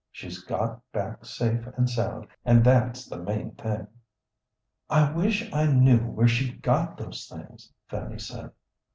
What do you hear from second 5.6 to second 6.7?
knew where she